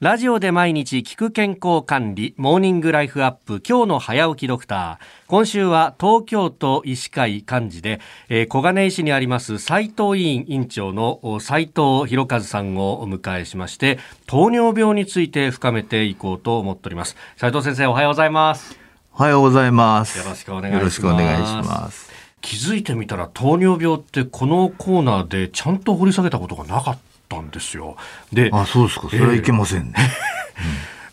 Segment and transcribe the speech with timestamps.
[0.00, 5.26] ラジオで毎日聞く健康管理、モーニングライフアップ、今日の早起きドクター。
[5.26, 17.16] 今週は東京都医師会幹事で、えー、小金井市にあります斉藤委員院長の斉藤博和さんをお迎えしまして、糖尿病について深めていこうと思っております。
[17.38, 18.78] 斉藤先生、おはようございます。
[19.14, 20.18] おはようございます。
[20.18, 22.25] よろしくお願いします。
[22.46, 27.00] 気づいてみたら糖尿病ってこのコーナーでちゃんと掘り下げたことがなかった。
[27.26, 27.96] ったんですよ。
[28.32, 29.10] で、あ、そうですか。
[29.10, 29.94] それはいけませんね。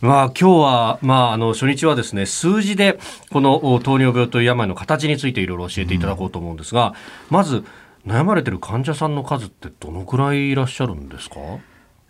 [0.04, 2.98] ー、まあ、今日は、まあ、あの初日はですね数字で
[3.30, 7.64] この糖尿病という病の形についていろいろ教えていただこうと思うんですが、うん、まず
[8.06, 11.36] 悩まれてる患者さんの数ってどのくらいいらっしゃるんですか、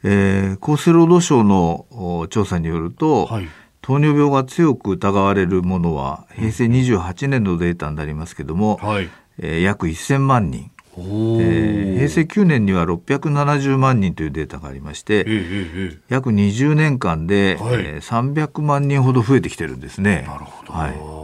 [0.02, 3.48] えー、厚生労働省の調査によると、はい、
[3.84, 10.70] 糖尿病が強く疑われるものは平成28年のデータになりますけども、はい、えー、約1000万人。
[10.97, 20.24] えー、平成9年には670万人というデータがありまして、えー、約20年間で、はい、えー、300万人ほど増えてきてるんですね。
[20.27, 21.23] なるほど、はい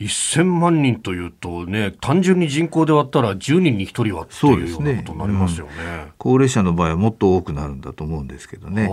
[0.00, 8.88] 1000万人というとね、単純に人口で割ったら10人に1人はっていうようなことになりますよね、うん、高齢者の場合はもっと多くなるんだと思うんですけどね。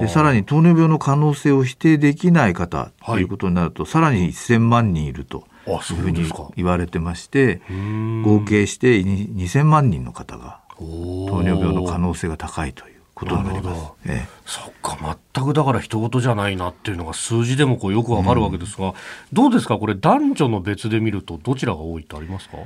[0.00, 5.44] で、さらに糖尿病の可能性を否定できない方ということになると、はい、さらに1000万人いると。
[5.66, 7.62] いうふうに言われてまして
[8.22, 13.92] 合計して2000万人の方が糖尿病の可能性が高いということになります。
[14.06, 14.98] ええ、そっか
[15.34, 18.94] 全くだから人事じゃないなっていうのが数字でもこうよくわかるわけですが、うん、
[19.32, 19.78] どうですか？
[19.78, 22.58] これ男女の別で見るとどちらが多いってありますか？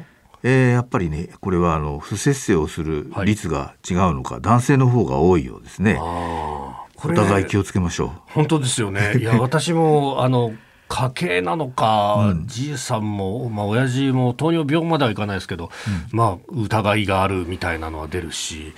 [0.43, 5.99] えー、やっぱりねこれはあの不摂生をする率が違うのか、はい、男性の方が多いようですね。
[6.01, 6.75] お
[7.15, 8.11] 互い気をつけましょう。
[8.33, 9.19] 本当ですよね。
[9.21, 10.53] いや私もあの
[10.89, 15.71] 家系なのか、うん、じいさんも、まあ親父も糖尿病まではいかないですけど、
[16.13, 18.73] うん、まあ疑いがあるみたいなのは出るし、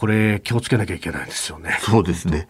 [0.00, 1.78] これ気をつけなきゃいけないですよね。
[1.82, 2.48] そうですね。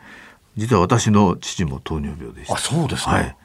[0.56, 2.54] 実は私の父も糖尿病でした。
[2.54, 3.10] あ、そうですか。
[3.10, 3.36] はい、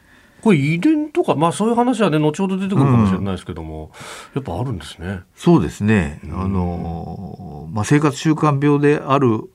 [0.44, 3.92] これ遺伝とか、まあそういう話はね、後ほど出てくるかもしれないですけども、
[4.36, 5.22] うん、やっぱあるんですね。
[5.36, 6.20] そうですね。
[6.26, 9.50] あの、まあ生活習慣病である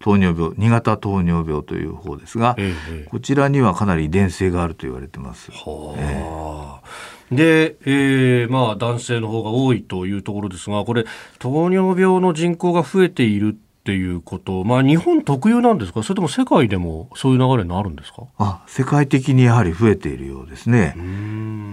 [0.00, 5.52] 糖尿病2型糖尿病という方ですが、ええ、こちらにはかなり遺伝性があると言われてます。
[5.52, 11.04] はえで、えー、まあ男性の方が多いというところですがこれ
[11.38, 16.02] 糖尿病の人口が増えているっていうこと、まあ、日本特有なんですか？
[16.02, 18.22] それとも世界でもそういう流れになるんですか？
[18.38, 20.94] あ世界的にやはり増えているようですね、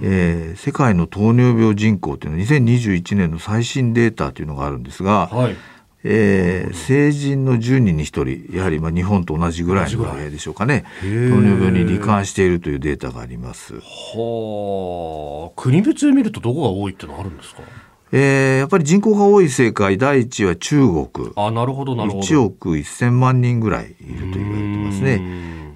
[0.03, 5.55] えー、世界の糖尿病人口というのは2021年の最新データというのがあるんですが、はい。
[6.03, 10.83] えー、成人の10人に1人やはりまあ日本と同じぐらいの割合でしょうかね。
[11.00, 13.75] 糖尿病に罹患しているというデータがあります。
[13.75, 15.61] はあ。
[15.61, 17.61] 国別で見るとどこが多いってのあるんですか？
[18.13, 21.07] えー、やっぱり人口が多い世界第一は中国。
[21.35, 22.23] あなるほどなるほど。
[22.23, 25.22] 1億1000万人ぐらいいると言われてますね。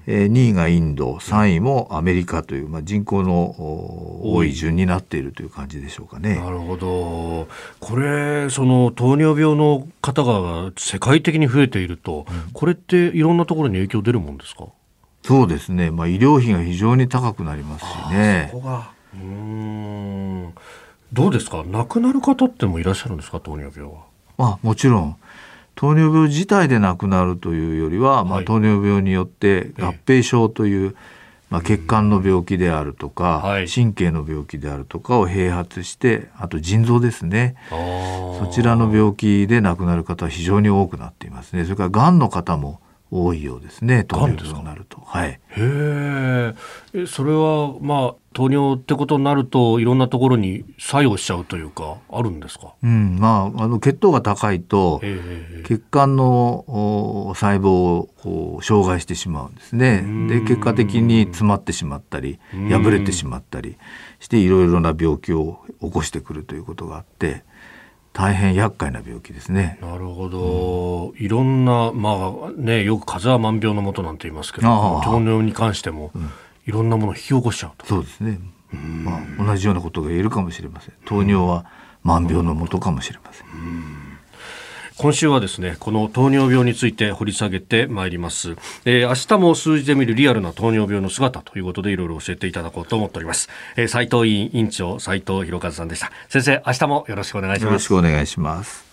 [0.08, 4.52] えー、2位がインド3位もアメリカという、まあ、人口の多い。
[4.52, 6.36] 順になっているという感じでしょうかね。
[6.36, 7.48] なるほど。
[7.80, 14.66] これその糖尿病の方が世界的に増えていると、うん、これっていろんなところに影響出るもんですか？
[15.24, 18.50] そうですね、まあ、医療費が非常に高くなりますしね。
[18.52, 18.90] そこが。
[19.14, 20.54] うん
[21.12, 21.64] どうですか？
[21.66, 23.40] 亡くなる方ってもいらっしゃるんですか？
[23.40, 24.04] 糖尿病は。
[24.38, 25.16] まあ、もちろん。
[25.74, 30.96] 糖尿病自体で亡くなるというよりは、まあ、糖尿病によって合併症という、
[31.50, 37.56] まあ、血管の病気であるとか、神経の病気であるとかを併発してあと腎臓ですね。
[37.70, 41.64] そちらの病気で亡くなる方は非常に多くなっていますね。
[41.64, 42.80] それからがんの方も
[43.10, 45.00] 多いようですね糖尿病になると。
[45.06, 55.00] はい、へえそれはまあ糖尿ってことになるといろんなところに作用しちゃうというかあるんですか、うんまあ、あの血糖が高いと
[55.64, 56.64] 血管の
[57.36, 60.04] 細胞を障害してしまうんですね。
[60.28, 63.76] で結果的に詰まってしまったり破れてしまったり
[64.18, 67.44] していろいろな病気を起こしてくるということがあって。
[68.16, 69.78] 大変厄介な病気ですね。
[69.82, 72.12] なるほど、うん、いろんなま
[72.48, 76.30] あねよく風邪は万病のもとなんて言いますけど、糖尿に関しても、うん、
[76.66, 77.84] いろんなものを引き起こしちゃうと。
[77.84, 78.40] そうですね。
[78.72, 80.94] まあ同じようなことが言えるかもしれません。
[81.04, 81.66] 糖尿は
[82.04, 83.46] 万病のもとかもしれません。
[84.98, 96.10] 今週はですねこの糖尿病について掘り下げてまいります、えー、明日も数字で見るリアルな糖尿病の姿ということでいろいろ教えていただこうと思っております、えー、斉藤委員委員長斉藤博和さんでした。
[96.28, 97.64] 先生明日もよろしくお願いします。
[97.66, 98.85] よろしくお願いします。